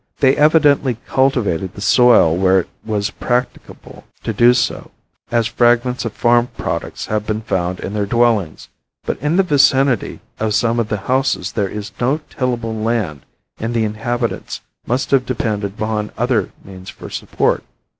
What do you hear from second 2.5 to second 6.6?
it was practicable to do so as fragments of farm